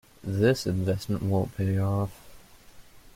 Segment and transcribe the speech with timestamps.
[0.23, 2.09] This investment won't pay off.